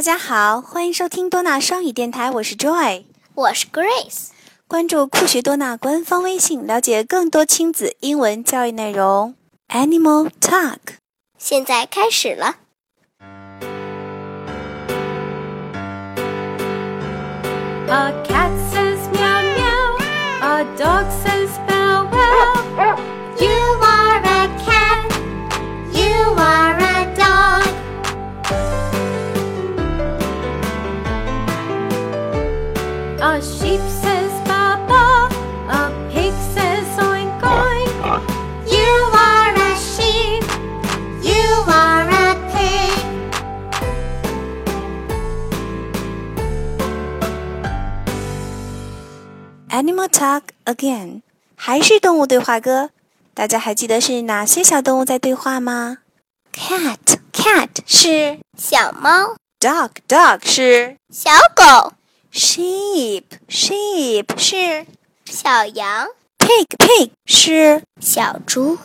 [0.00, 3.04] 大家好，欢迎收听多纳双语电台，我是 Joy，
[3.34, 4.28] 我是 Grace。
[4.66, 9.34] 关注酷学多纳官方微信，了解更多亲子英文教育内容。
[9.68, 10.78] Animal Talk，
[11.36, 12.56] 现在开始了。
[17.88, 18.79] A cat
[33.21, 35.29] A sheep says ba ba,
[35.69, 37.89] a pig says oink oink.
[38.67, 40.43] You are a sheep.
[41.23, 42.99] You are a pig.
[49.69, 51.21] Animal Talk again，
[51.55, 52.91] 还是动物对话歌。
[53.33, 55.97] 大家还记得是哪些小动物在对话吗？
[56.53, 61.91] Cat cat 是小猫， dog dog 是小狗，
[62.32, 64.86] Sheep sheep 是
[65.24, 68.78] 小羊，pig pig 是小猪。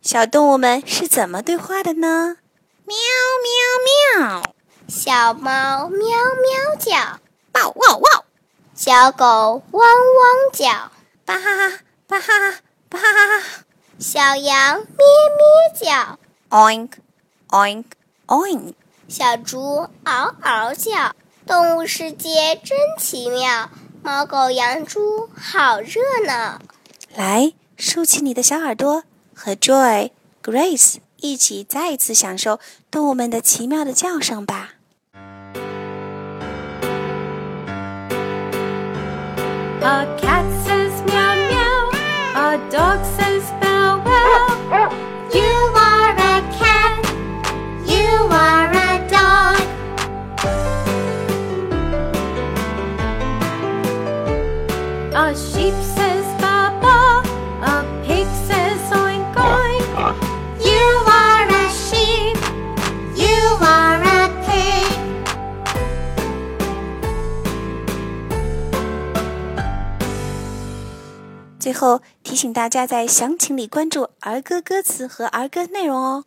[0.00, 2.36] 小动物们是怎么对话的呢？
[2.86, 2.96] 喵
[4.16, 4.54] 喵喵，
[4.88, 7.18] 小猫喵喵叫，
[7.52, 8.24] 抱哇哇，
[8.74, 10.90] 小狗汪汪叫，
[11.24, 13.46] 巴哈哈巴哈哈巴哈哈
[13.98, 14.86] 小羊咩
[15.36, 16.18] 咩叫
[16.50, 16.90] ，，oink
[17.50, 17.84] oink
[18.26, 18.74] oink。
[19.08, 21.14] 小猪嗷嗷叫。
[21.46, 23.70] 动物世界真奇妙，
[24.02, 26.60] 猫狗羊猪好热闹。
[27.14, 30.10] 来，竖起你的小耳朵，和 Joy、
[30.42, 32.58] Grace 一起再一次享受
[32.90, 34.72] 动物们的奇妙的叫声吧。
[39.82, 41.92] A cat says meow meow,
[42.34, 43.25] a dog says
[55.18, 57.24] A sheep says ba ba,
[57.64, 59.88] a pig says oink oink.
[60.60, 62.36] You are a sheep.
[63.16, 64.92] You are a pig.
[71.58, 76.24] 最后提醒大家在详情里关注儿歌歌词和儿歌内容哦。